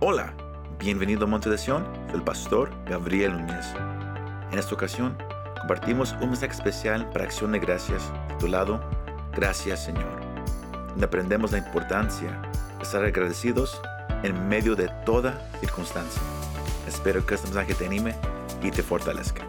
[0.00, 0.32] Hola,
[0.78, 3.66] bienvenido a Monte de Sion, el pastor Gabriel Núñez.
[4.52, 5.18] En esta ocasión
[5.58, 8.80] compartimos un mensaje especial para Acción de Gracias titulado
[9.32, 10.20] Gracias Señor,
[10.90, 12.30] donde aprendemos la importancia
[12.76, 13.82] de estar agradecidos
[14.22, 16.22] en medio de toda circunstancia.
[16.86, 18.14] Espero que este mensaje te anime
[18.62, 19.44] y te fortalezca.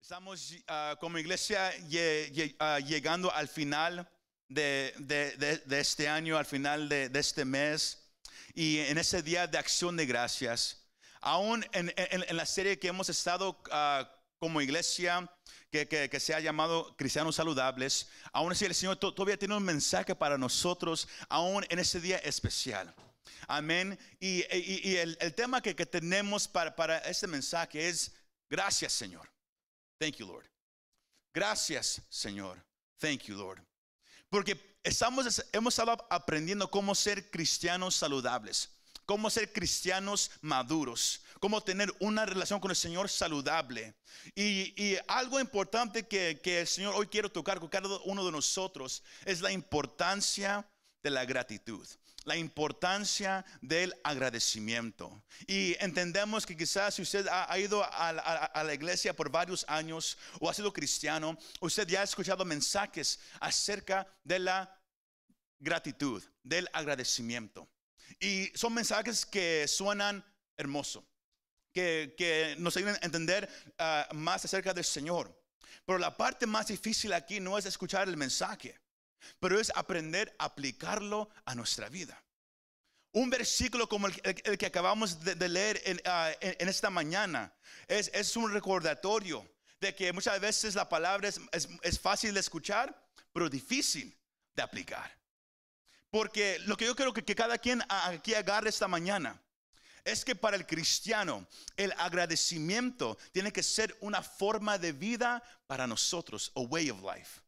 [0.00, 1.72] Estamos ah, como iglesia
[2.60, 4.08] ah, llegando al final
[4.48, 8.10] de, de- de- de este año, al final de, este mes,
[8.54, 10.84] y en ese día de acción de gracias,
[11.20, 15.30] aún en, en- en la serie que hemos estado ah, como iglesia,
[15.70, 19.56] que, que- que se ha llamado Cristianos Saludables, aún así el Señor to- todavía tiene
[19.56, 22.94] un mensaje para nosotros, aún en ese día especial.
[23.46, 23.98] Amén.
[24.20, 28.12] Y, y- y el, el tema que, que tenemos para, para este mensaje es,
[28.50, 29.28] gracias Señor.
[30.00, 30.46] Thank you, Lord.
[31.34, 32.64] Gracias, Señor.
[33.00, 33.62] Thank you, Lord.
[34.30, 38.70] Porque estamos, hemos estado aprendiendo cómo ser cristianos saludables,
[39.06, 43.94] cómo ser cristianos maduros, cómo tener una relación con el Señor saludable.
[44.34, 49.02] Y, algo importante que, que el Señor hoy quiere tocar con cada uno de nosotros
[49.24, 50.68] es la importancia
[51.02, 51.86] de la gratitud
[52.28, 55.24] la importancia del agradecimiento.
[55.46, 58.12] Y entendemos que quizás si usted ha, ido a
[58.64, 64.06] la, iglesia por varios años o ha sido cristiano, usted ya ha escuchado mensajes acerca
[64.22, 64.80] de la
[65.58, 67.66] gratitud, del agradecimiento.
[68.20, 70.22] Y son mensajes que suenan
[70.56, 71.08] hermoso,
[71.72, 75.34] que, que nos ayudan a entender ah, más acerca del Señor.
[75.86, 78.78] Pero la parte más difícil aquí no es escuchar el mensaje,
[79.40, 82.22] pero es aprender a aplicarlo a nuestra vida.
[83.12, 87.52] Un versículo como el, que acabamos de, leer en, ah, en- esta mañana
[87.86, 89.48] es, es un recordatorio
[89.80, 92.94] de que muchas veces la palabra es, es- es fácil de escuchar,
[93.32, 94.14] pero difícil
[94.54, 95.16] de aplicar.
[96.10, 99.40] Porque lo que yo creo que, que cada quien aquí agarre esta mañana
[100.04, 101.46] es que para el cristiano
[101.76, 107.40] el agradecimiento tiene que ser una forma de vida para nosotros, a way of life.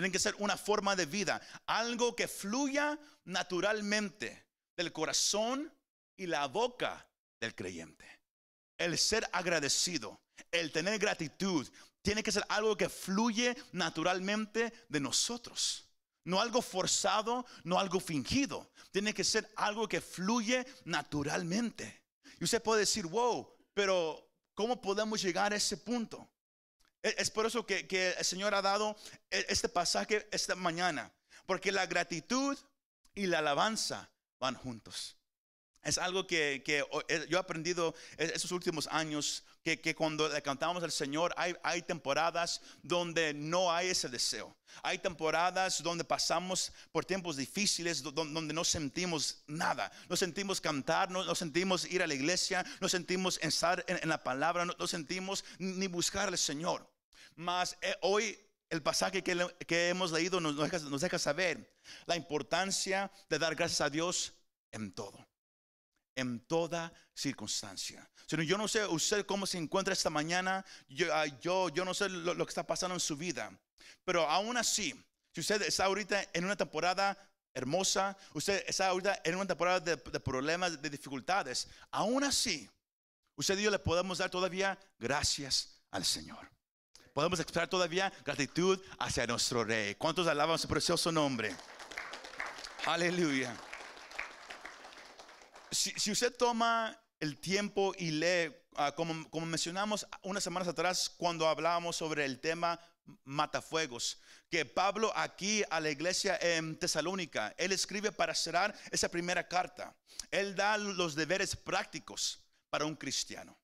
[0.00, 5.70] Tiene que ser una forma de vida, algo que fluya naturalmente del corazón
[6.16, 7.06] y la boca
[7.38, 8.06] del creyente.
[8.78, 10.22] El ser agradecido,
[10.52, 11.68] el tener gratitud,
[12.00, 15.84] tiene que ser algo que fluye naturalmente de nosotros.
[16.24, 18.72] No algo forzado, no algo fingido.
[18.92, 22.04] Tiene que ser algo que fluye naturalmente.
[22.40, 26.26] Y usted puede decir, wow, pero ¿cómo podemos llegar a ese punto?
[27.02, 28.96] Es por eso que, el Señor ha dado
[29.30, 31.10] e- este pasaje esta mañana.
[31.46, 32.56] Porque la gratitud
[33.14, 35.16] y la alabanza van juntos.
[35.82, 40.82] Es algo que, eh, yo he aprendido en estos últimos años, que, cuando le cantamos
[40.82, 44.54] al Señor hay, temporadas donde no hay ese deseo.
[44.82, 49.90] Hay temporadas donde pasamos por tiempos difíciles, do- don- donde no sentimos nada.
[50.08, 54.22] No sentimos cantar, no, sentimos ir a la iglesia, no sentimos estar en, en la
[54.22, 56.89] palabra, no, no sentimos ni buscar al Señor.
[57.40, 61.74] Mas eh, hoy el pasaje que, que hemos leído nos, nos deja, nos deja saber
[62.04, 64.34] la importancia de dar gracias a Dios
[64.70, 65.26] en todo
[66.16, 68.06] en toda circunstancia.
[68.26, 71.94] Sino yo no sé usted cómo se encuentra esta mañana, yo, ah, yo, yo no
[71.94, 73.50] sé lo, lo que está pasando en su vida,
[74.04, 74.92] pero aún así,
[75.32, 77.16] si usted está ahorita en una temporada
[77.54, 82.68] hermosa, usted está ahorita en una temporada de, de problemas, de dificultades, aún así,
[83.36, 86.50] usted y yo le podemos dar todavía gracias al Señor.
[87.20, 89.94] Podemos expresar todavía gratitud hacia nuestro Rey.
[89.94, 91.54] ¿Cuántos alaban su precioso nombre?
[92.86, 93.54] Aleluya
[95.70, 101.48] si, usted toma el tiempo y lee, ah, como, como mencionamos unas semanas atrás cuando
[101.48, 102.80] hablábamos sobre el tema
[103.24, 104.20] matafuegos,
[104.50, 109.94] que Pablo aquí a la iglesia en Tesalónica, él escribe para cerrar esa primera carta.
[110.30, 113.59] Él da los deberes prácticos para un cristiano.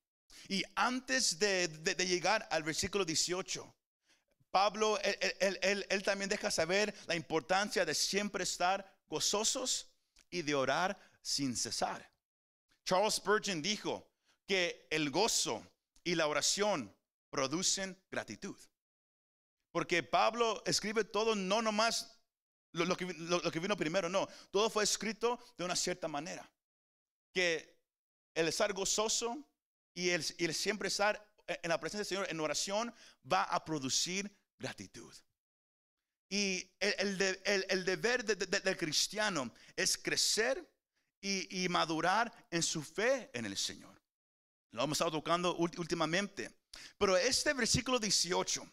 [0.49, 3.73] Y antes de, de- llegar al versículo 18,
[4.51, 9.89] Pablo, él, él- él- él- también deja saber la importancia de siempre estar gozosos
[10.29, 12.09] y de orar sin cesar.
[12.85, 14.07] Charles Spurgeon dijo
[14.47, 15.65] que el gozo
[16.03, 16.95] y la oración
[17.29, 18.57] producen gratitud.
[19.71, 22.17] Porque Pablo escribe todo, no nomás
[22.71, 26.49] lo, que, lo- lo que vino primero, no, todo fue escrito de una cierta manera.
[27.33, 27.77] Que
[28.33, 29.46] el estar gozoso
[29.97, 30.23] y el,
[30.53, 32.93] siempre estar en la presencia del Señor en oración
[33.31, 35.11] va a producir gratitud.
[36.29, 40.63] Y el, de- el- deber de- de- del cristiano es crecer
[41.19, 43.99] y, madurar en su fe en el Señor.
[44.71, 46.51] Lo hemos estado tocando últimamente.
[46.99, 48.69] Pero este versículo 18,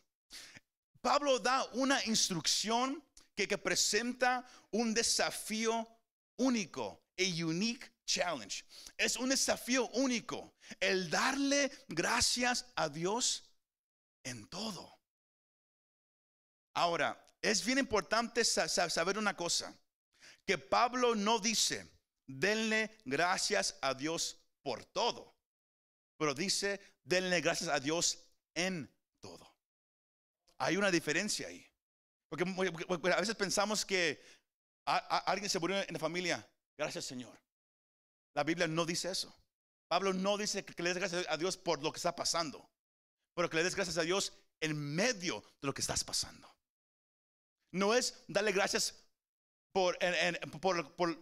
[1.01, 3.03] Pablo da una instrucción
[3.35, 5.89] que, que presenta un desafío
[6.37, 8.65] único, a unique challenge.
[8.97, 13.51] Es un desafío único el darle gracias a Dios
[14.25, 14.99] en todo.
[16.75, 19.77] Ahora, es bien importante saber una cosa,
[20.47, 21.89] que Pablo no dice,
[22.27, 25.37] denle gracias a Dios por todo,
[26.17, 28.19] pero dice, denle gracias a Dios
[28.55, 28.91] en
[29.21, 29.55] todo.
[30.59, 31.67] Hay una diferencia ahí.
[32.29, 32.45] Porque,
[33.13, 34.21] a veces pensamos que
[34.85, 37.44] alguien se murió en la familia, gracias Señor.
[38.35, 39.35] La Biblia no dice eso.
[39.89, 42.69] Pablo no dice que le des gracias a Dios por lo que está pasando,
[43.35, 46.53] pero que le des gracias a Dios en medio de lo que estás pasando.
[47.71, 49.05] No es darle gracias
[49.73, 49.99] por,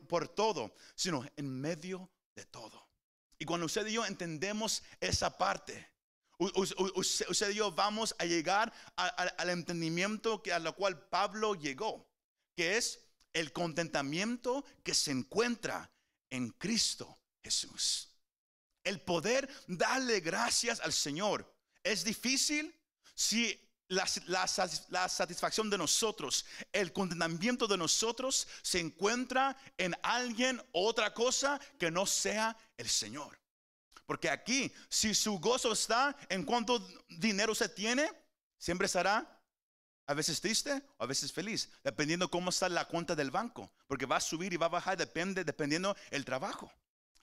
[0.06, 2.88] por, todo, sino en medio de todo.
[3.38, 5.91] Y cuando usted y yo entendemos esa parte,
[6.38, 12.06] usted y yo vamos a llegar al entendimiento que, a lo cual Pablo llegó,
[12.55, 15.91] que es el contentamiento que se encuentra
[16.32, 18.08] en Cristo Jesús.
[18.82, 22.75] El poder darle gracias al Señor es difícil
[23.14, 23.58] si
[23.88, 24.06] la,
[25.08, 31.90] satisfacción de nosotros, el contentamiento de nosotros se encuentra en alguien o otra cosa que
[31.90, 33.38] no sea el Señor.
[34.06, 38.11] Porque aquí, si su gozo está en cuánto dinero se tiene,
[38.58, 39.42] siempre estará
[40.06, 44.06] a veces triste o a veces feliz, dependiendo cómo está la cuenta del banco, porque
[44.06, 46.72] va a subir y va a bajar, depende, dependiendo el trabajo.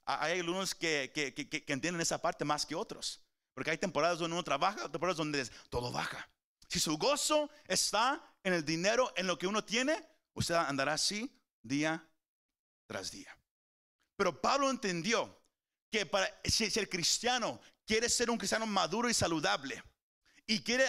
[0.05, 3.21] Hay algunos que, que, que, entienden esa parte más que otros,
[3.53, 6.29] porque hay temporadas donde uno trabaja, temporadas donde todo baja.
[6.67, 11.31] Si su gozo está en el dinero, en lo que uno tiene, usted andará así
[11.61, 12.07] día
[12.87, 13.35] tras día.
[14.15, 15.39] Pero Pablo entendió
[15.91, 19.83] que para, si el cristiano quiere ser un cristiano maduro y saludable,
[20.50, 20.86] y quiere,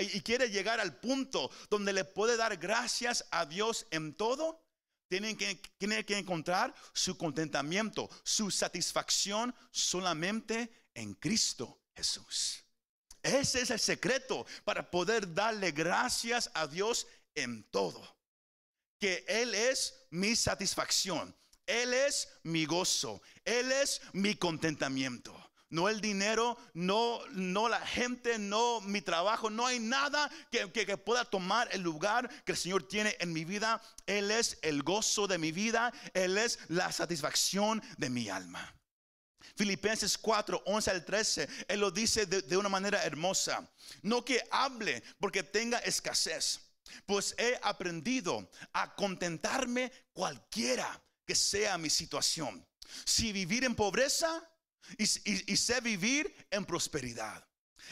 [0.00, 4.64] y quiere llegar al punto donde le puede dar gracias a Dios en todo,
[5.08, 12.64] tiene que, que encontrar su contentamiento, su satisfacción solamente en Cristo Jesús.
[13.22, 18.16] Ese es el secreto para poder darle gracias a Dios en todo.
[18.98, 25.45] Que Él es mi satisfacción, Él es mi gozo, Él es mi contentamiento
[25.76, 31.26] no el dinero, no, no la gente, no mi trabajo, no hay nada que, pueda
[31.26, 33.82] tomar el lugar que el Señor tiene en mi vida.
[34.06, 38.74] Él es el gozo de mi vida, Él es la satisfacción de mi alma.
[39.54, 43.70] Filipenses 4, 11 al 13, Él lo dice de, de una manera hermosa.
[44.00, 46.58] No que hable porque tenga escasez,
[47.04, 52.66] pues he aprendido a contentarme cualquiera que sea mi situación.
[53.04, 54.42] Si vivir en pobreza,
[54.98, 57.46] y, sé vivir en prosperidad.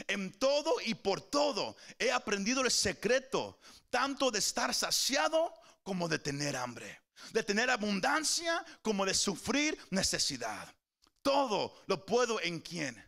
[0.09, 3.61] En todo y por todo he aprendido el secreto,
[3.91, 7.03] tanto de estar saciado como de tener hambre,
[7.33, 10.75] de tener abundancia como de sufrir necesidad.
[11.23, 13.03] Todo lo puedo en quien,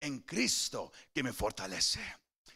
[0.00, 2.00] en Cristo que me fortalece.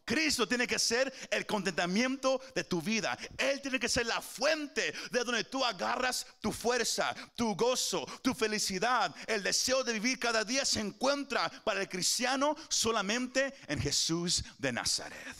[0.04, 3.16] Cristo tiene que ser el contentamiento de tu vida.
[3.38, 8.34] Él tiene que ser la fuente de donde tú agarras tu fuerza, tu gozo, tu
[8.34, 9.14] felicidad.
[9.26, 14.72] El deseo de vivir cada día se encuentra para el cristiano solamente en Jesús de
[14.72, 15.36] Nazaret.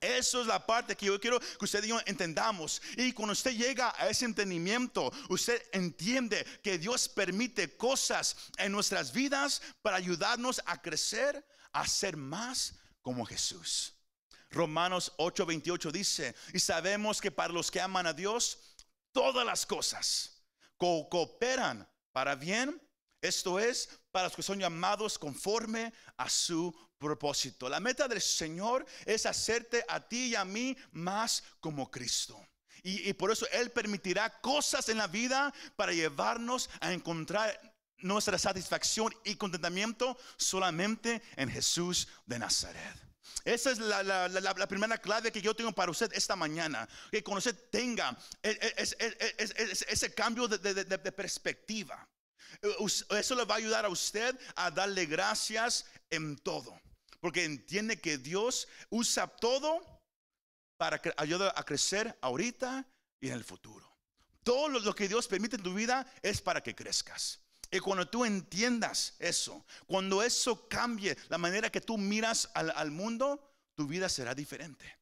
[0.00, 2.82] Eso es la parte que yo quiero que usted y yo entendamos.
[2.96, 9.12] Y cuando usted llega a ese entendimiento, usted entiende que Dios permite cosas en nuestras
[9.12, 12.74] vidas para ayudarnos a crecer, a ser más
[13.06, 13.94] como Jesús.
[14.50, 18.58] Romanos 8:28 dice, y sabemos que para los que aman a Dios,
[19.12, 20.42] todas las cosas
[20.76, 22.82] cooperan para bien,
[23.20, 27.68] esto es, para los que son llamados conforme a su propósito.
[27.68, 32.44] La meta del Señor es hacerte a ti y a mí más como Cristo.
[32.82, 38.38] Y, y por eso Él permitirá cosas en la vida para llevarnos a encontrar nuestra
[38.38, 43.06] satisfacción y contentamiento solamente en Jesús de Nazaret.
[43.44, 46.88] Esa es la, primera clave que yo tengo para usted esta mañana.
[47.10, 52.08] Que cuando usted tenga e, e, ese cambio de, perspectiva,
[53.10, 56.80] eso le va a ayudar a usted a darle gracias en todo.
[57.20, 59.80] Porque entiende que Dios usa todo
[60.76, 62.84] para ayudar a crecer ahorita
[63.20, 63.96] y en el futuro.
[64.42, 67.45] Todo lo que Dios permite en tu vida es para que crezcas.
[67.70, 73.52] Y cuando tú entiendas eso, cuando eso cambie la manera que tú miras al, mundo,
[73.74, 74.96] tu vida será diferente.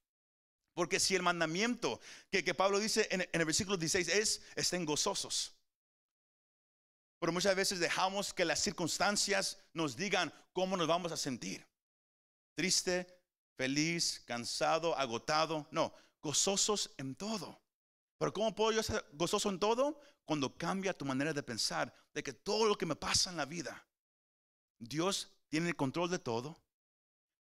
[0.75, 5.55] Porque si el mandamiento que, Pablo dice en, el versículo 16 es, estén gozosos.
[7.21, 11.67] Pero muchas veces dejamos que las circunstancias nos digan cómo nos vamos a sentir.
[12.55, 13.07] Triste,
[13.57, 15.67] feliz, cansado, agotado.
[15.71, 15.93] No,
[16.23, 17.61] gozosos en todo.
[18.19, 20.01] Pero ¿cómo puedo yo ser gozoso en todo?
[20.25, 23.45] Cuando cambia tu manera de pensar, de que todo lo que me pasa en la
[23.45, 23.87] vida,
[24.79, 26.57] Dios tiene el control de todo,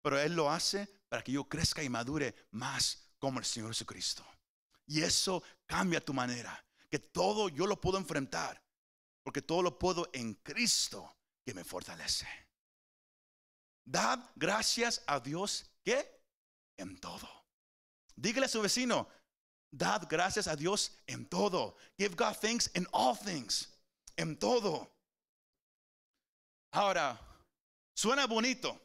[0.02, 4.24] pero Él lo hace para que yo crezca y madure más como el Señor Jesucristo.
[4.86, 8.62] Y eso cambia tu manera, que todo yo lo puedo enfrentar,
[9.22, 12.26] porque todo lo puedo en Cristo que me fortalece.
[13.84, 16.20] Dad gracias a Dios que
[16.76, 17.28] en todo.
[18.16, 19.08] Dígale a su vecino,
[19.70, 21.76] dad gracias a Dios en todo.
[21.98, 23.68] Give God thanks in all things.
[24.16, 24.90] En todo.
[26.72, 27.18] Ahora,
[27.94, 28.80] suena bonito,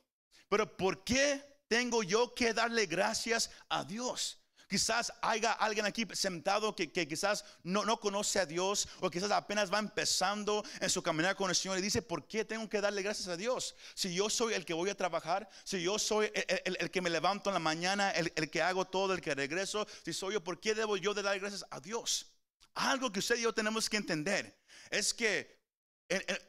[0.49, 4.39] pero ¿por qué tengo yo que darle gracias a Dios?
[4.75, 9.71] Quizás haya alguien aquí sentado que, quizás no, no, conoce a Dios o quizás apenas
[9.71, 13.01] va empezando en su caminar con el Señor y dice, ¿por qué tengo que darle
[13.01, 13.73] gracias a Dios?
[13.93, 16.29] Si yo soy el que voy a trabajar, si yo soy
[16.65, 20.11] el, que me levanto en la mañana, el, que hago todo, el que regreso, si
[20.11, 22.33] soy yo, ¿por qué debo yo de dar gracias a Dios?
[22.73, 25.57] Algo que usted y yo tenemos que entender es que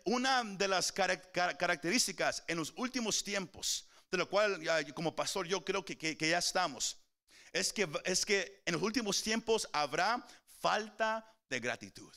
[0.05, 4.61] una de las características en los últimos tiempos, de lo cual
[4.95, 6.99] como pastor yo creo que, que ya estamos,
[7.59, 10.27] es que, es que en los últimos tiempos habrá
[10.61, 12.13] falta de gratitud.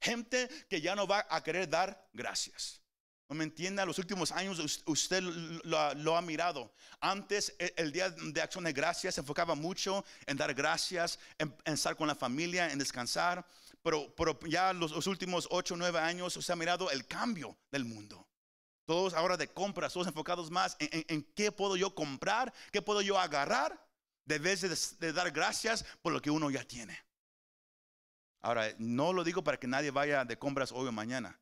[0.00, 2.80] Gente que ya no va a querer dar gracias.
[3.28, 6.74] No me entienda, los últimos años usted lo, ha mirado.
[7.00, 11.54] Antes e, el, día de acción de gracias se enfocaba mucho en dar gracias, en,
[11.64, 13.46] estar con la familia, en descansar.
[13.82, 17.84] Pero, pero ya los, últimos 8 o 9 años usted ha mirado el cambio del
[17.84, 18.28] mundo.
[18.86, 23.00] Todos ahora de compras, todos enfocados más en, en qué puedo yo comprar, qué puedo
[23.00, 23.83] yo agarrar
[24.24, 26.98] debes de, dar gracias por lo que uno ya tiene.
[28.42, 31.38] Ahora, no lo digo para que nadie vaya de compras hoy o mañana,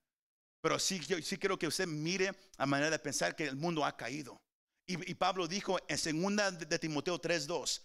[0.61, 3.97] pero sí, sí quiero que usted mire a manera de pensar que el mundo ha
[3.97, 4.41] caído.
[4.87, 7.81] Y, Pablo dijo en segunda de Timoteo 3:2,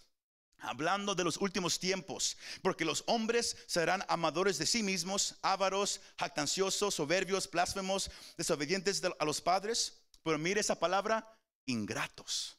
[0.58, 6.94] hablando de los últimos tiempos, porque los hombres serán amadores de sí mismos, ávaros, jactanciosos,
[6.94, 10.02] soberbios, blasfemos, desobedientes a los padres.
[10.22, 11.24] Pero mire esa palabra,
[11.66, 12.58] ingratos.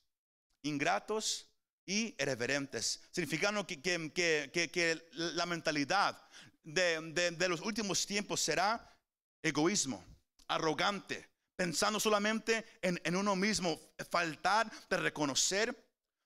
[0.64, 1.49] Ingratos
[1.90, 6.22] y irreverentes, significando que, que, la mentalidad
[6.64, 8.96] de, los últimos tiempos será
[9.42, 10.06] egoísmo,
[10.48, 13.80] arrogante, pensando solamente en, en uno mismo,
[14.12, 15.76] faltar de reconocer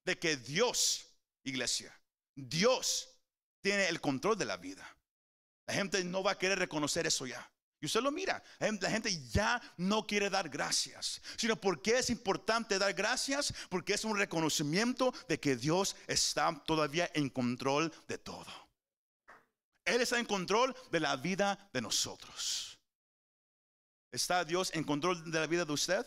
[0.04, 1.08] de que Dios,
[1.46, 1.98] iglesia,
[2.36, 3.08] Dios
[3.62, 4.86] tiene el control de la vida.
[5.66, 7.50] La gente no va a querer reconocer eso ya.
[7.84, 12.80] Y usted lo mira, la gente ya no quiere dar gracias, sino porque es importante
[12.80, 18.70] dar gracias, porque es un reconocimiento de que Dios está todavía en control de todo.
[19.84, 22.80] Él está en control de la vida de nosotros.
[24.14, 26.06] ¿Está Dios en control de la vida de usted?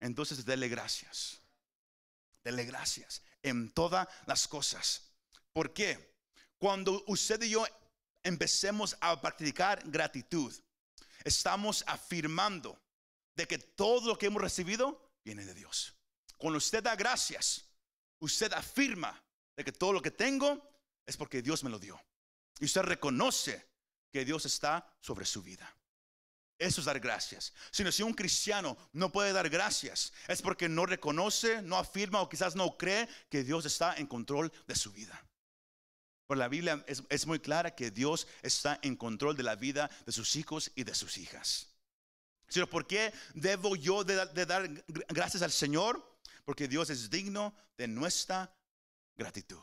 [0.00, 1.40] Entonces dele gracias.
[2.44, 5.00] Dele gracias en todas las cosas.
[5.54, 6.14] ¿Por qué?
[6.58, 7.64] Cuando usted y yo
[8.24, 10.52] empecemos a practicar gratitud,
[11.24, 12.80] estamos afirmando
[13.36, 15.94] de que todo lo que hemos recibido viene de Dios.
[16.36, 17.64] Cuando usted da gracias,
[18.18, 19.22] usted afirma
[19.56, 20.60] de que todo lo que tengo
[21.06, 22.00] es porque Dios me lo dio.
[22.58, 23.66] Y usted reconoce
[24.10, 25.76] que Dios está sobre su vida.
[26.58, 27.52] Eso es dar gracias.
[27.72, 32.54] Si un cristiano no puede dar gracias, es porque no reconoce, no afirma o quizás
[32.54, 35.20] no cree que Dios está en control de su vida.
[36.26, 40.12] Por la Biblia es, muy clara que Dios está en control de la vida de
[40.12, 41.68] sus hijos y de sus hijas.
[42.48, 44.68] Sino, ¿por qué debo yo de, dar
[45.08, 46.18] gracias al Señor?
[46.44, 48.54] Porque Dios es digno de nuestra
[49.16, 49.62] gratitud.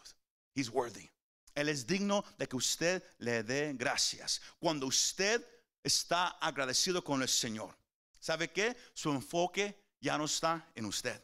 [0.53, 1.09] He's worthy.
[1.55, 4.41] Él es digno de que usted le dé gracias.
[4.59, 5.45] Cuando usted
[5.83, 7.75] está agradecido con el Señor,
[8.19, 8.77] ¿sabe qué?
[8.93, 11.21] Su enfoque ya no está en usted.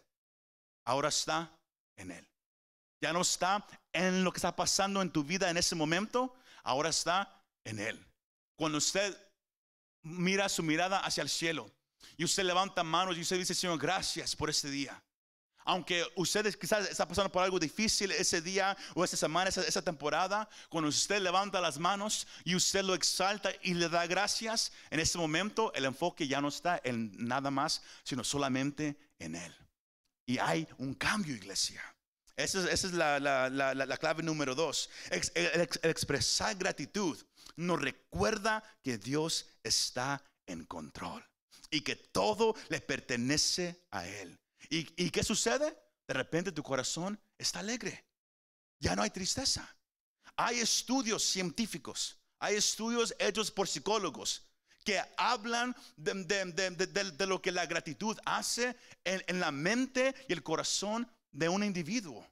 [0.83, 1.51] Ahora está
[1.95, 2.27] en Él.
[3.01, 6.89] Ya no está en lo que está pasando en tu vida en ese momento, ahora
[6.89, 8.05] está en Él.
[8.55, 9.15] Cuando usted
[10.01, 11.69] mira su mirada hacia el cielo
[12.17, 15.01] y usted levanta manos y usted dice, Señor, gracias por este día.
[15.65, 20.47] Aunque usted quizás está pasando por algo difícil ese día o esa semana, esa, temporada,
[20.69, 25.17] cuando usted levanta las manos y usted lo exalta y le da gracias, en ese
[25.17, 29.53] momento el enfoque ya no está en nada más, sino solamente en Él.
[30.25, 31.83] Y hay un cambio, iglesia.
[32.37, 34.89] Esa es, la, clave número dos.
[35.09, 37.17] expresar gratitud
[37.55, 41.25] nos recuerda que Dios está en control
[41.71, 44.39] y que todo le pertenece a Él.
[44.69, 45.75] ¿Y, ¿Y qué sucede?
[46.07, 48.05] De repente tu corazón está alegre.
[48.79, 49.75] Ya no hay tristeza.
[50.35, 54.43] Hay estudios científicos, hay estudios hechos por psicólogos
[54.85, 61.11] que hablan de, lo que la gratitud hace en, en, la mente y el corazón
[61.37, 62.27] de un individuo.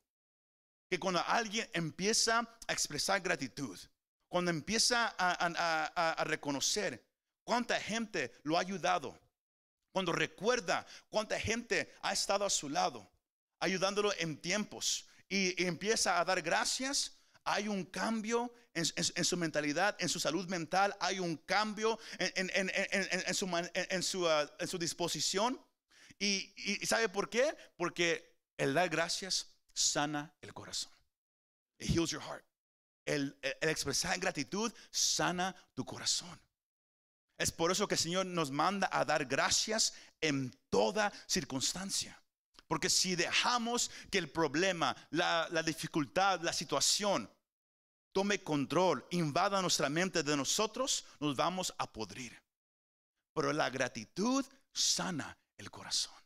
[0.89, 3.79] que cuando alguien empieza a expresar gratitud,
[4.29, 7.03] cuando empieza a, reconocer
[7.43, 9.19] cuánta gente lo ha ayudado,
[9.91, 13.09] cuando recuerda cuánta gente ha estado a su lado,
[13.59, 20.09] ayudándolo en tiempos y, empieza a dar gracias, hay un cambio en, su mentalidad, en
[20.09, 25.59] su salud mental, hay un cambio en, su, disposición.
[26.19, 27.55] Y ¿sabe por qué?
[27.75, 30.91] Porque el dar gracias sana el corazón.
[31.79, 32.45] It heals your heart.
[33.05, 36.39] El, expresar gratitud sana tu corazón.
[37.38, 42.19] Es por eso que el Señor nos manda a dar gracias en toda circunstancia.
[42.67, 47.29] Porque si dejamos que el problema, la dificultad, la situación
[48.15, 52.41] tome control, invada nuestra mente de nosotros, nos vamos a podrir.
[53.33, 56.25] Pero la gratitud sana el corazón.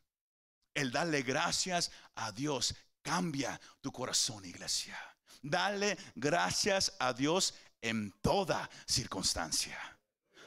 [0.73, 4.97] El darle gracias a Dios cambia tu corazón, iglesia.
[5.41, 9.77] Dale gracias a Dios en toda circunstancia.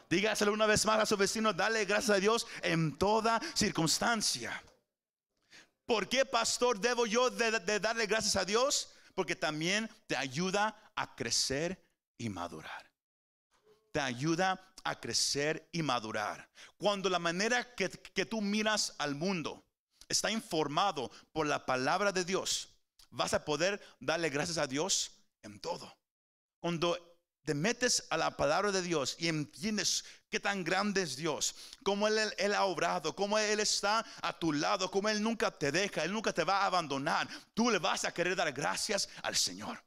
[0.08, 4.62] Dígaselo una vez más a su vecino, dale gracias a Dios en toda circunstancia.
[5.86, 8.92] ¿Por qué, pastor, debo yo de, darle gracias a Dios?
[9.14, 11.82] Porque también te ayuda a crecer
[12.18, 12.90] y madurar.
[13.90, 16.48] Te ayuda a crecer y madurar.
[16.76, 19.64] Cuando la manera que tú miras al mundo
[20.12, 22.68] está informado por la palabra de Dios,
[23.10, 25.92] vas a poder darle gracias a Dios en todo.
[26.60, 26.96] Cuando
[27.44, 32.06] te metes a la palabra de Dios y entiendes qué tan grande es Dios, cómo
[32.06, 36.12] él, ha obrado, cómo Él está a tu lado, cómo Él nunca te deja, Él
[36.12, 39.82] nunca te va a abandonar, tú le vas a querer dar gracias al Señor.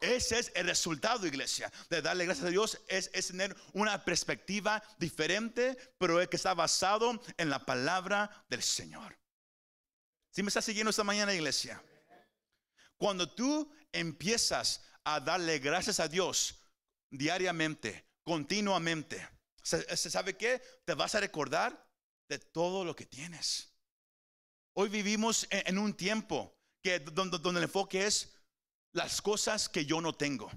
[0.00, 4.80] Ese es el resultado, iglesia, de darle gracias a Dios, es, es tener una perspectiva
[4.98, 9.18] diferente, pero que está basado en la palabra del Señor.
[10.30, 11.82] Si me estás siguiendo esta mañana, iglesia?
[12.96, 16.60] Cuando tú empiezas a darle gracias a Dios
[17.10, 19.26] diariamente, continuamente,
[19.62, 20.60] ¿se, se sabe qué?
[20.84, 21.88] Te vas a recordar
[22.28, 23.72] de todo lo que tienes.
[24.74, 28.38] Hoy vivimos en, un tiempo que donde el enfoque es
[28.92, 30.50] las cosas que yo no tengo.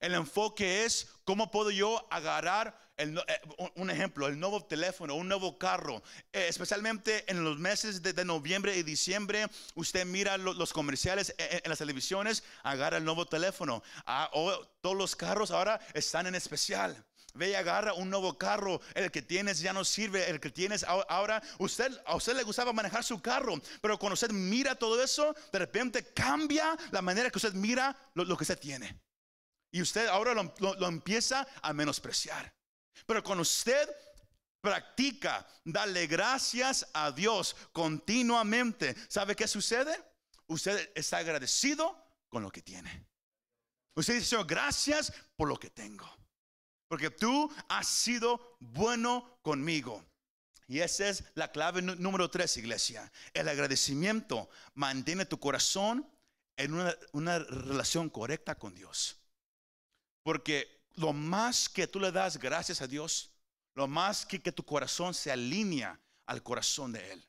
[0.00, 3.40] El enfoque es cómo puedo yo agarrar eh,
[3.76, 8.76] un- ejemplo, el nuevo teléfono, un nuevo carro, Eh, especialmente en los meses de, noviembre
[8.76, 9.46] y diciembre.
[9.74, 13.82] Usted mira lo- los comerciales en, en las televisiones, agarra el nuevo teléfono.
[14.06, 14.30] Ah,
[14.80, 17.04] todos los carros ahora están en especial.
[17.34, 18.80] Ve y agarra un nuevo carro.
[18.94, 20.28] El que tienes ya no sirve.
[20.28, 24.30] El que tienes ahora- usted, a usted le gustaba manejar su carro, pero cuando usted
[24.30, 29.00] mira todo eso, de repente cambia la manera que usted mira lo, que usted tiene.
[29.70, 32.52] Y usted ahora lo empieza a menospreciar.
[33.06, 33.88] Pero cuando usted
[34.60, 39.96] practica darle gracias a Dios continuamente, ¿sabe qué sucede?
[40.46, 41.96] Usted está agradecido
[42.28, 43.06] con lo que tiene.
[43.94, 46.08] Usted dice, Señor, gracias por lo que tengo.
[46.88, 50.04] Porque tú has sido bueno conmigo.
[50.68, 53.10] Y esa es la clave nú- número tres, iglesia.
[53.34, 56.08] El agradecimiento mantiene tu corazón
[56.56, 59.16] en una, una relación correcta con Dios.
[60.22, 63.30] Porque lo más que tú le das gracias a Dios,
[63.74, 67.28] lo más que, que tu corazón se alinea al corazón de Él.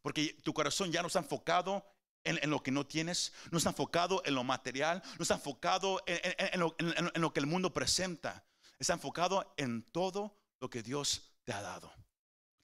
[0.00, 1.84] Porque tu corazón ya no está enfocado
[2.24, 6.02] en, en lo que no tienes, no está enfocado en lo material, no está enfocado
[6.06, 6.20] en,
[6.52, 8.44] en- lo, en lo que el mundo presenta.
[8.78, 11.92] Está enfocado en todo lo que Dios te ha dado.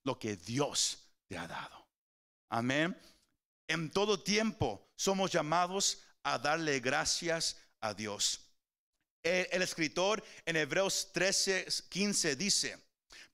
[0.04, 1.86] Lo que Dios te ha dado.
[2.48, 2.98] Amén.
[3.68, 8.40] En todo tiempo somos llamados a darle gracias a Dios.
[9.22, 12.78] El, escritor en Hebreos 13, 15 dice,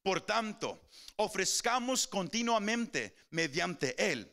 [0.03, 4.33] por tanto, ofrezcamos continuamente mediante él,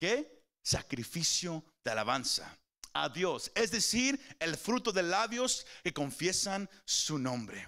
[0.00, 0.42] ¿qué?
[0.62, 2.58] Sacrificio de alabanza
[2.92, 7.66] a Dios, es decir, el fruto de labios que confiesan su nombre.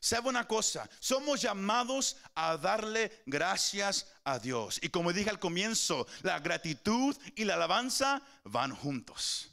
[0.00, 0.88] ¿Sabe una cosa?
[1.00, 4.78] Somos llamados a darle gracias a Dios.
[4.80, 9.50] Y como dije al comienzo, la gratitud y la alabanza van juntos.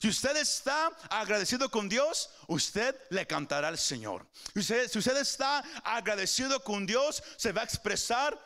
[0.00, 4.26] Si usted está agradecido con Dios, usted le cantará al Señor.
[4.54, 8.38] Si usted está agradecido con Dios, se va a expresar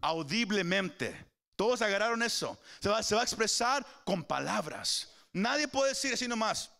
[0.00, 1.26] audiblemente.
[1.54, 2.58] Todos agarraron eso.
[2.80, 5.12] Se va, se va a expresar con palabras.
[5.34, 6.70] Nadie puede decir así nomás.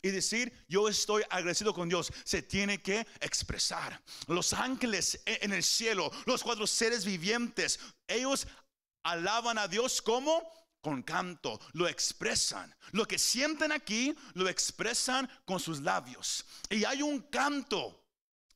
[0.00, 4.00] Y decir, yo estoy agradecido con Dios, se tiene que expresar.
[4.26, 8.46] Los ángeles e- en el cielo, los cuatro seres vivientes, ellos
[9.02, 10.50] alaban a Dios como
[10.88, 12.74] con canto, lo expresan.
[12.92, 16.46] Lo que sienten aquí, lo expresan con sus labios.
[16.70, 18.06] Y hay un canto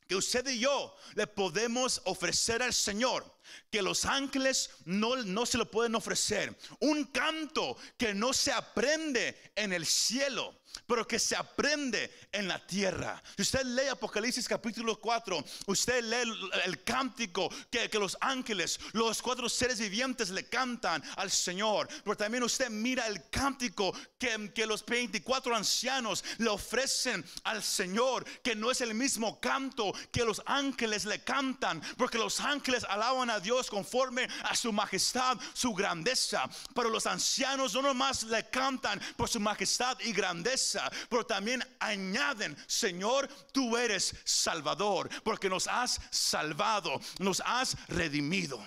[0.07, 3.23] que usted y yo le podemos ofrecer al Señor
[3.69, 6.57] que los ángeles no, no se lo pueden ofrecer.
[6.79, 12.65] Un canto que no se aprende en el cielo pero que se aprende en la
[12.65, 13.21] tierra.
[13.35, 16.31] Si usted lee Apocalipsis capítulo 4, usted lee
[16.65, 22.43] el, cántico que, los ángeles, los cuatro seres vivientes le cantan al Señor, pero también
[22.43, 28.71] usted mira el cántico que, que los 24 ancianos le ofrecen al Señor, que no
[28.71, 33.69] es el mismo canto que los ángeles le cantan, porque los ángeles alaban a Dios
[33.69, 39.39] conforme a su majestad, su grandeza, pero los ancianos no nomás le cantan por su
[39.39, 40.62] majestad y grandeza,
[41.09, 48.63] pero también añaden, Señor, tú eres Salvador, porque nos has salvado, nos has redimido.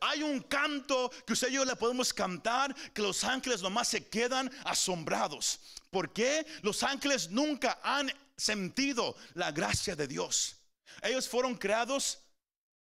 [0.00, 4.08] Hay un canto que usted y yo le podemos cantar que los ángeles nomás se
[4.08, 5.60] quedan asombrados.
[5.90, 10.56] porque Los ángeles nunca han sentido la gracia de Dios.
[11.02, 12.18] Ellos fueron creados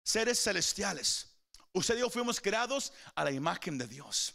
[0.03, 1.27] seres celestiales.
[1.71, 4.33] Usted y yo fuimos creados a la imagen de Dios.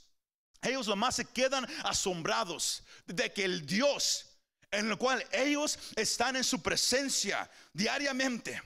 [0.63, 4.27] Ellos nomás se quedan asombrados de que el Dios
[4.71, 8.61] en el cual ellos están en su presencia diariamente,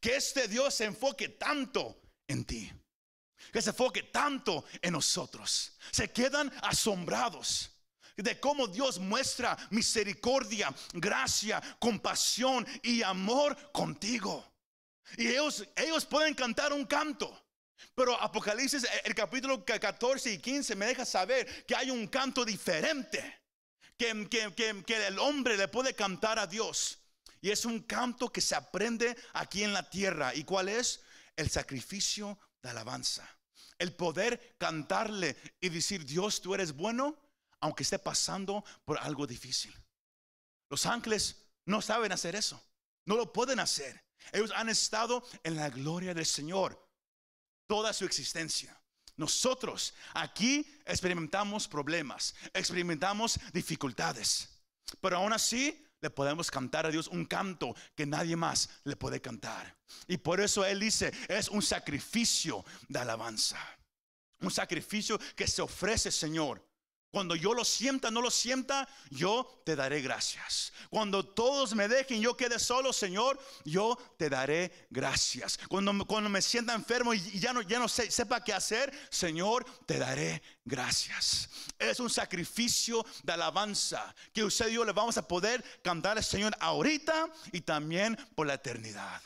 [0.00, 2.72] que este Dios se enfoque tanto en ti,
[3.52, 5.76] que se enfoque tanto en nosotros.
[5.90, 7.70] Se quedan asombrados
[8.16, 14.46] de cómo Dios muestra misericordia, gracia, compasión y amor contigo.
[15.16, 17.36] Y ellos, ellos pueden cantar un canto.
[17.94, 23.40] Pero Apocalipsis, el capítulo 14 y 15 me deja saber que hay un canto diferente
[24.00, 26.98] que, el hombre le puede cantar a Dios.
[27.40, 30.34] Y es un canto que se aprende aquí en la tierra.
[30.34, 31.00] ¿Y cuál es?
[31.36, 33.28] El sacrificio de alabanza.
[33.78, 37.18] El poder cantarle y decir, Dios, tú eres bueno,
[37.60, 39.74] aunque esté pasando por algo difícil.
[40.68, 42.62] Los ángeles no saben hacer eso.
[43.06, 44.04] No lo pueden hacer.
[44.32, 46.89] Ellos han estado en la gloria del Señor
[47.70, 48.76] toda su existencia.
[49.16, 54.48] Nosotros aquí experimentamos problemas, experimentamos dificultades,
[55.00, 59.20] pero aún así le podemos cantar a Dios un canto que nadie más le puede
[59.20, 59.78] cantar.
[60.08, 63.60] Y por eso Él dice, es un sacrificio de alabanza,
[64.40, 66.68] un sacrificio que se ofrece, Señor,
[67.10, 70.72] cuando yo lo sienta, no lo sienta, yo te daré gracias.
[70.90, 75.58] Cuando todos me dejen, yo quede solo, Señor, yo te daré gracias.
[75.68, 79.98] Cuando, cuando me sienta enfermo y ya no, ya no sepa qué hacer, Señor, te
[79.98, 81.48] daré gracias.
[81.78, 86.24] Es un sacrificio de alabanza que usted y yo le vamos a poder cantar al
[86.24, 89.20] Señor ahorita y también por la eternidad.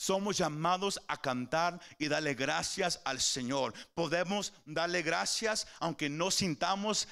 [0.00, 3.74] Somos llamados a cantar y darle gracias al Señor.
[3.92, 7.06] Podemos darle gracias aunque no sintamos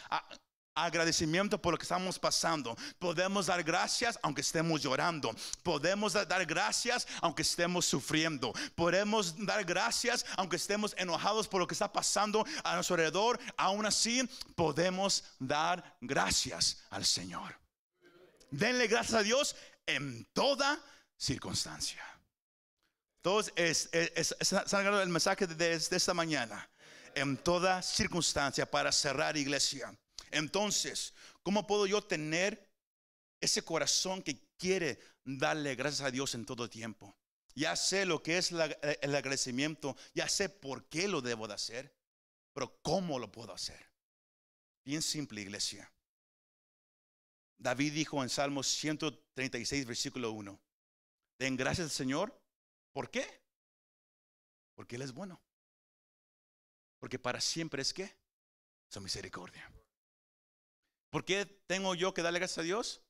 [0.74, 2.74] agradecimiento por lo que estamos pasando.
[2.98, 5.36] Podemos dar gracias aunque estemos llorando.
[5.62, 8.54] Podemos dar gracias aunque estemos sufriendo.
[8.74, 13.38] Podemos dar gracias aunque estemos enojados por lo que está pasando a nuestro alrededor.
[13.58, 17.54] Aún así, podemos dar gracias al Señor.
[18.50, 20.80] Denle gracias a Dios en toda
[21.18, 22.02] circunstancia.
[23.22, 24.34] Todos es, es,
[24.72, 26.68] el mensaje de, esta mañana.
[27.14, 29.96] En toda circunstancia para cerrar iglesia.
[30.30, 32.70] Entonces, ¿cómo puedo yo tener
[33.40, 37.16] ese corazón que quiere darle gracias a Dios en todo tiempo?
[37.54, 41.92] Ya sé lo que es el agradecimiento, ya sé por qué lo debo de hacer,
[42.52, 43.84] pero ¿cómo lo puedo hacer?
[44.84, 45.90] Bien simple, iglesia.
[47.58, 50.60] David dijo en Salmos 136, versículo 1,
[51.38, 52.37] den gracias al Señor
[52.98, 53.24] ¿Por qué?
[54.74, 55.40] Porque Él es bueno.
[56.98, 58.18] Porque para siempre es que
[58.88, 59.70] su misericordia.
[61.08, 63.00] ¿Por qué tengo yo que darle gracias a Dios?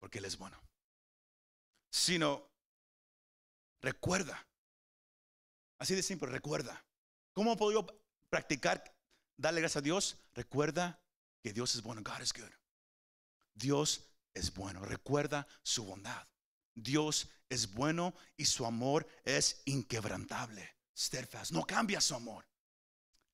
[0.00, 0.58] Porque Él es bueno.
[1.90, 2.48] Sino,
[3.82, 4.48] recuerda.
[5.76, 6.82] Así de simple, recuerda.
[7.34, 7.86] ¿Cómo puedo yo
[8.30, 8.96] practicar
[9.36, 10.16] darle gracias a Dios?
[10.32, 10.98] Recuerda
[11.42, 12.00] que Dios es bueno.
[12.02, 12.50] God is good.
[13.52, 14.86] Dios es bueno.
[14.86, 16.26] Recuerda su bondad.
[16.74, 20.76] Dios es bueno y su amor es inquebrantable.
[20.96, 21.52] Steadfast.
[21.52, 22.46] No cambia su amor.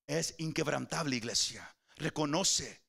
[0.06, 1.76] Es inquebrantable, iglesia.
[1.96, 2.80] Reconoce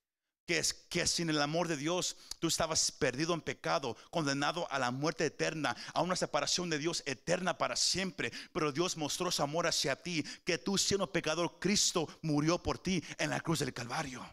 [0.45, 4.79] que, es, que sin el amor de Dios tú estabas perdido en pecado, condenado a
[4.79, 8.31] la muerte eterna, a una separación de Dios eterna para siempre.
[8.51, 13.03] Pero Dios mostró su amor hacia ti, que tú siendo pecador, Cristo murió por ti
[13.17, 14.25] en la cruz del Calvario.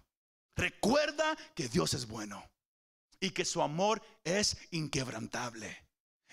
[0.54, 2.42] Recuerda que Dios es bueno
[3.20, 5.85] y que su amor es inquebrantable.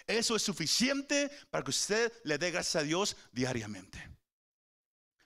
[0.07, 4.09] Eso es suficiente para que usted le dé gracias a Dios diariamente.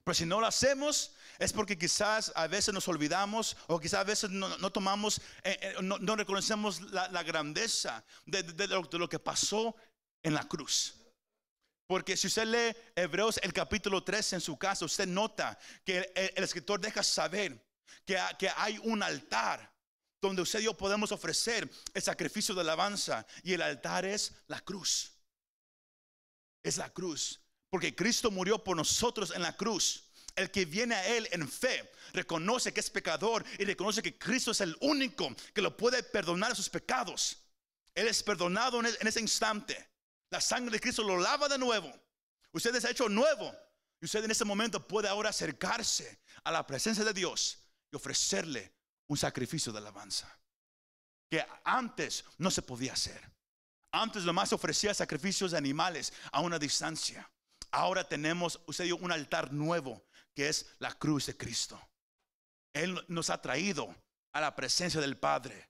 [0.03, 4.03] Pero si no lo hacemos, es porque quizás a veces nos olvidamos o quizás a
[4.03, 9.75] veces no, tomamos, eh, eh, no, reconocemos la, grandeza de, lo, que pasó
[10.23, 10.95] en la cruz.
[11.87, 16.43] Porque si usted lee Hebreos el capítulo 3 en su casa, usted nota que el,
[16.43, 17.65] escritor deja saber
[18.05, 19.76] que, que hay un altar
[20.21, 23.25] donde usted y yo podemos ofrecer el sacrificio de alabanza.
[23.43, 25.11] Y el altar es la cruz.
[26.63, 27.39] Es la cruz.
[27.69, 30.03] Porque Cristo murió por nosotros en la cruz.
[30.35, 34.51] El que viene a Él en fe reconoce que es pecador y reconoce que Cristo
[34.51, 37.37] es el único que lo puede perdonar sus pecados.
[37.95, 39.89] Él es perdonado en ese instante.
[40.29, 41.91] La sangre de Cristo lo lava de nuevo.
[42.51, 43.53] Usted es hecho nuevo.
[43.99, 47.57] Y usted en ese momento puede ahora acercarse a la presencia de Dios
[47.91, 48.76] y ofrecerle
[49.07, 50.33] un sacrificio de alabanza.
[51.29, 53.21] Que antes no se podía hacer.
[53.91, 57.29] Antes nomás ofrecía sacrificios de animales a una distancia.
[57.71, 61.81] Ahora tenemos, usted un altar nuevo que es la cruz de Cristo.
[62.73, 63.93] Él nos ha traído
[64.33, 65.69] a la presencia del Padre.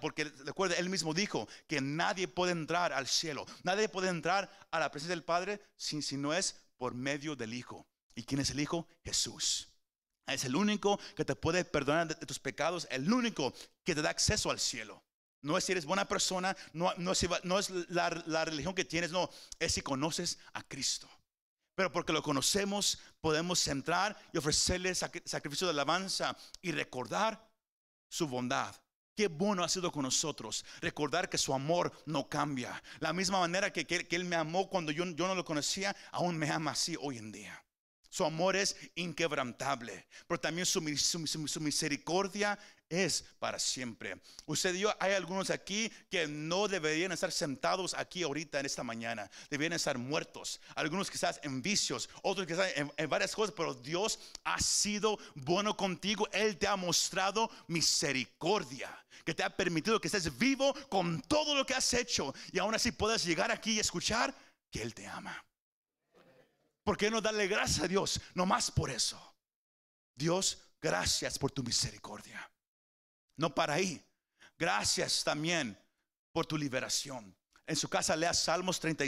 [0.00, 4.78] Porque recuerda, él mismo dijo que nadie puede entrar al cielo, nadie puede entrar a
[4.78, 7.86] la presencia del Padre si, si no es por medio del Hijo.
[8.14, 8.86] ¿Y quién es el Hijo?
[9.04, 9.71] Jesús.
[10.26, 13.52] Es el único que te puede perdonar de, tus pecados, el único
[13.84, 15.02] que te da acceso al cielo.
[15.42, 19.74] No es si eres buena persona, no, no, es, la, religión que tienes, no, es
[19.74, 21.08] si conoces a Cristo.
[21.74, 27.50] Pero porque lo conocemos, podemos entrar y ofrecerle sacrificio de alabanza y recordar
[28.08, 28.76] su bondad.
[29.16, 30.64] Qué bueno ha sido con nosotros.
[30.80, 32.80] Recordar que su amor no cambia.
[33.00, 36.38] La misma manera que, que, Él me amó cuando yo, yo no lo conocía, aún
[36.38, 37.64] me ama así hoy en día.
[38.12, 44.20] Su amor es inquebrantable, pero también su, misericordia es para siempre.
[44.44, 48.82] Usted y yo, hay algunos aquí que no deberían estar sentados aquí ahorita en esta
[48.82, 49.30] mañana.
[49.48, 50.60] Deberían estar muertos.
[50.74, 55.74] Algunos quizás en vicios, otros quizás en, en varias cosas, pero Dios ha sido bueno
[55.74, 56.28] contigo.
[56.32, 58.94] Él te ha mostrado misericordia,
[59.24, 62.74] que te ha permitido que estés vivo con todo lo que has hecho y aún
[62.74, 64.34] así puedas llegar aquí y escuchar
[64.70, 65.42] que Él te ama.
[66.84, 68.20] ¿Por qué no darle gracias a Dios?
[68.34, 69.20] No más por eso.
[70.14, 72.50] Dios, gracias por tu misericordia.
[73.36, 74.04] No para ahí.
[74.58, 75.78] Gracias también
[76.32, 77.36] por tu liberación.
[77.64, 79.04] En su casa lea Salmos 30,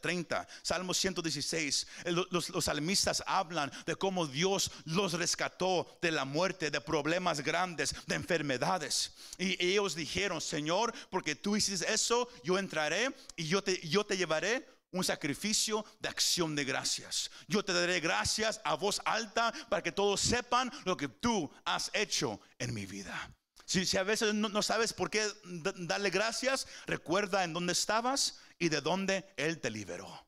[0.00, 1.86] 30 eh, Salmos 116.
[2.06, 7.94] Los, los, salmistas hablan de cómo Dios los rescató de la muerte, de problemas grandes,
[8.06, 9.12] de enfermedades.
[9.36, 14.16] Y ellos dijeron, Señor, porque tú hiciste eso, yo entraré y yo te, yo te
[14.16, 17.30] llevaré un sacrificio de acción de gracias.
[17.48, 21.90] Yo te daré gracias a voz alta para que todos sepan lo que tú has
[21.94, 23.34] hecho en mi vida.
[23.64, 28.80] Si, a veces no, sabes por qué darle gracias, recuerda en dónde estabas y de
[28.80, 30.26] dónde Él te liberó.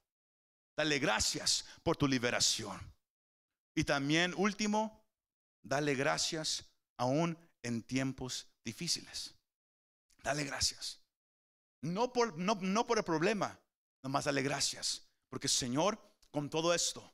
[0.76, 2.80] Dale gracias por tu liberación.
[3.76, 5.04] Y también, último,
[5.62, 6.64] dale gracias
[6.96, 9.34] aún en tiempos difíciles.
[10.22, 11.00] Dale gracias.
[11.82, 13.60] No por, no por el problema,
[14.04, 15.02] Nomás dale gracias.
[15.30, 15.98] Porque Señor,
[16.30, 17.12] con todo esto,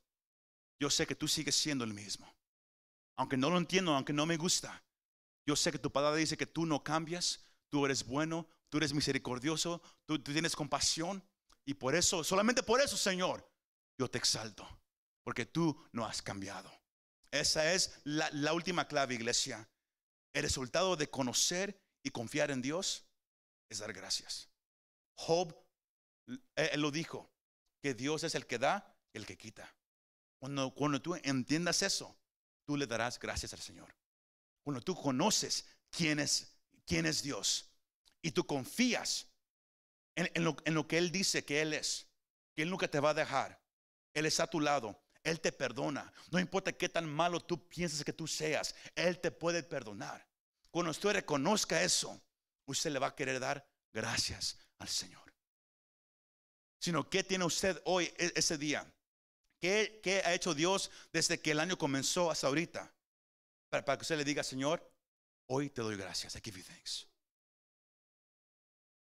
[0.79, 2.31] yo sé que tú sigues siendo el mismo.
[3.17, 4.83] Aunque no lo entiendo, aunque no me gusta.
[5.47, 8.93] Yo sé que tu palabra dice que tú no cambias, tú eres bueno, tú eres
[8.93, 11.23] misericordioso, tú, tienes compasión.
[11.65, 13.49] Y por eso, solamente por eso, Señor,
[13.97, 14.67] yo te exalto.
[15.23, 16.73] Porque tú no has cambiado.
[17.31, 19.71] Esa es la, la última clave, iglesia.
[20.33, 23.07] El resultado de conocer y confiar en Dios
[23.69, 24.49] es dar gracias.
[25.15, 25.55] Job
[26.57, 27.31] él lo dijo,
[27.81, 29.75] que Dios es el que da el que quita.
[30.39, 32.17] Cuando, cuando tú entiendas eso,
[32.65, 33.95] tú le darás gracias al Señor.
[34.63, 36.53] Cuando tú conoces quién es,
[36.87, 37.71] quién es Dios
[38.23, 39.27] y tú confías
[40.15, 42.07] en, lo, en lo que Él dice que Él es,
[42.55, 43.61] que Él nunca te va a dejar,
[44.15, 46.13] Él está a tu lado, Él te perdona.
[46.31, 50.27] No importa qué tan malo tú pienses que tú seas, Él te puede perdonar.
[50.71, 52.21] Cuando usted reconozca eso,
[52.67, 55.30] usted le va a querer dar gracias al Señor
[56.81, 58.85] sino qué tiene usted hoy, e, ese día.
[59.61, 62.93] ¿Qué, ¿Qué, ha hecho Dios desde que el año comenzó hasta ahorita?
[63.69, 64.83] Para, para, que usted le diga, Señor,
[65.47, 66.35] hoy te doy gracias.
[66.35, 67.07] I give you thanks.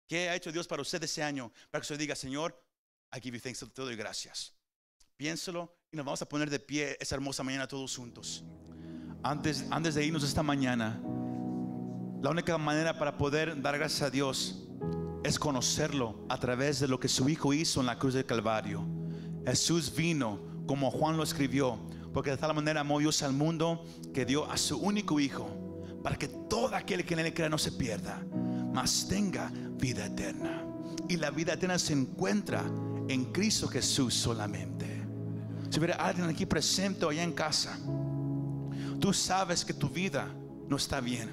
[0.07, 1.51] ¿Qué ha hecho Dios para usted ese año?
[1.71, 2.55] Para que usted diga, Señor,
[3.17, 4.55] I give you thanks, te doy gracias.
[5.17, 8.45] Piénselo y nos vamos a poner de pie esa hermosa mañana todos juntos.
[9.23, 11.01] Antes, antes de irnos esta mañana,
[12.23, 14.69] la única manera para poder dar gracias a Dios
[15.25, 18.85] es conocerlo a través de lo que su Hijo hizo en la cruz del Calvario.
[19.47, 21.79] Jesús vino como Juan lo escribió,
[22.13, 25.49] porque de tal manera amó Dios al mundo que dio a su único Hijo,
[26.03, 28.23] para que todo aquel que en él crea no se pierda,
[28.73, 30.65] mas tenga vida eterna.
[31.09, 32.65] Y la vida eterna se encuentra
[33.09, 35.03] en Cristo Jesús solamente.
[35.71, 37.79] Si hubiera alguien aquí presente o allá en casa,
[39.01, 40.29] tú sabes que tu vida
[40.69, 41.33] no está bien.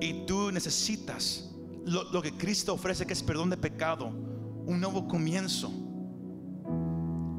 [0.00, 1.47] Y tú necesitas
[1.88, 5.70] lo, que Cristo ofrece, que es perdón de pecado, un nuevo comienzo.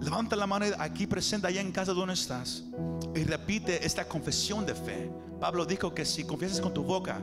[0.02, 2.64] Levanta la mano aquí presente, allá en casa donde estás,
[3.16, 5.12] y repite esta confesión de fe.
[5.40, 7.22] Pablo dijo que si confiesas con tu boca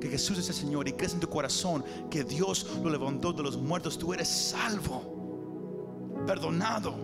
[0.00, 3.42] que Jesús es el Señor y crees en tu corazón que Dios lo levantó de
[3.42, 6.94] los muertos, tú eres salvo, perdonado,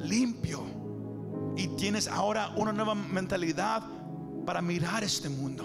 [0.00, 0.62] limpio
[1.56, 3.82] y tienes ahora una nueva mentalidad
[4.44, 5.64] para mirar este mundo.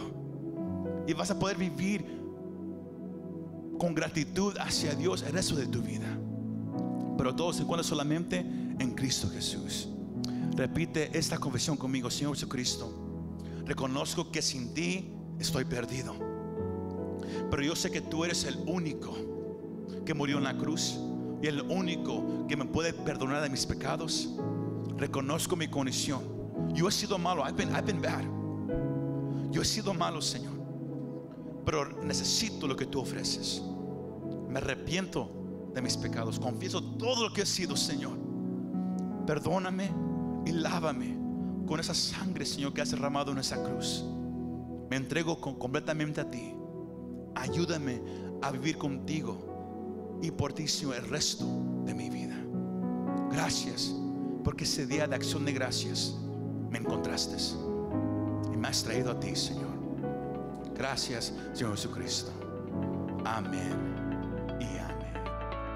[1.05, 2.22] Y vas a poder vivir
[3.83, 6.07] con gratitud hacia Dios el resto de tu vida.
[7.17, 9.89] Pero todo se encuentra solamente en Cristo Jesús.
[10.55, 12.89] Repite esta confesión conmigo, Señor Jesucristo.
[13.65, 16.15] Reconozco que sin ti estoy perdido.
[17.51, 19.17] Pero yo sé que tú eres el único
[20.05, 20.97] que murió en la cruz
[21.41, 24.29] y el único que me puede perdonar de mis pecados.
[24.95, 26.21] Reconozco mi condición.
[26.73, 27.43] Yo he sido malo.
[27.45, 28.23] I've been, I've been bad.
[29.51, 30.53] Yo he sido malo, Señor.
[31.65, 33.61] Pero necesito lo que tú ofreces.
[34.53, 36.39] Me arrepiento de mis pecados.
[36.39, 38.15] Confieso todo lo que he sido, Señor.
[39.25, 39.91] Perdóname
[40.45, 41.17] y lávame
[41.65, 44.05] con esa sangre, Señor, que has derramado en esa cruz.
[44.91, 46.53] Me entrego completamente a ti.
[47.33, 47.99] Ayúdame
[48.43, 51.45] a vivir contigo y por ti, Señor, el resto
[51.83, 52.37] de mi vida.
[53.31, 53.91] Gracias,
[54.43, 56.15] porque ese día de acción de gracias
[56.69, 57.37] me encontraste
[58.53, 59.73] y me has traído a ti, Señor.
[60.75, 62.31] Gracias, Señor Jesucristo.
[63.25, 63.92] Amén.